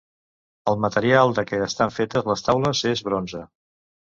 [0.71, 3.45] El material de què estan fetes les taules és bronze.